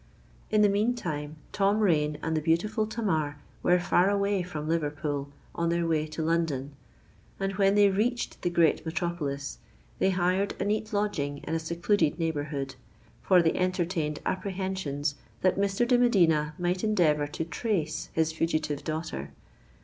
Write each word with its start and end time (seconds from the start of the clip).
_"In 0.49 0.63
the 0.63 0.67
meantime 0.67 1.35
Tom 1.51 1.77
Rain 1.79 2.17
and 2.23 2.35
the 2.35 2.41
beautiful 2.41 2.87
Tamar 2.87 3.37
were 3.61 3.79
far 3.79 4.09
away 4.09 4.41
from 4.41 4.67
Liverpool, 4.67 5.29
on 5.53 5.69
their 5.69 5.85
road 5.85 6.11
to 6.13 6.23
London; 6.23 6.71
and 7.39 7.51
when 7.57 7.75
they 7.75 7.87
reached 7.87 8.41
the 8.41 8.49
great 8.49 8.83
metropolis, 8.83 9.59
they 9.99 10.09
hired 10.09 10.59
a 10.59 10.65
neat 10.65 10.91
lodging 10.91 11.37
in 11.43 11.53
a 11.53 11.59
secluded 11.59 12.17
neighbourhood—for 12.17 13.43
they 13.43 13.53
entertained 13.53 14.21
apprehensions 14.25 15.13
that 15.41 15.57
Mr. 15.59 15.87
de 15.87 15.99
Medina 15.99 16.55
might 16.57 16.83
endeavour 16.83 17.27
to 17.27 17.45
trace 17.45 18.09
his 18.13 18.33
fugitive 18.33 18.83
daughter. 18.83 19.29